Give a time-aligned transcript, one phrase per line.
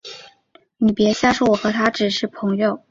[0.77, 2.75] 你别瞎说，我和他只是朋友